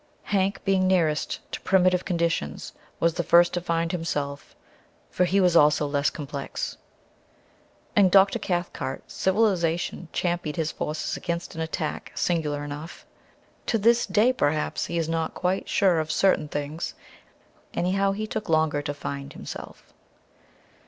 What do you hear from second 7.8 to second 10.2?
In Dr. Cathcart "civilization"